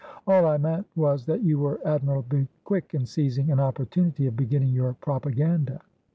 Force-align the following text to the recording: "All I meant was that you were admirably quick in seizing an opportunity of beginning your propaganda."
"All 0.25 0.47
I 0.47 0.57
meant 0.57 0.87
was 0.95 1.27
that 1.27 1.43
you 1.43 1.59
were 1.59 1.79
admirably 1.85 2.47
quick 2.63 2.95
in 2.95 3.05
seizing 3.05 3.51
an 3.51 3.59
opportunity 3.59 4.25
of 4.25 4.35
beginning 4.35 4.69
your 4.69 4.93
propaganda." 4.93 5.79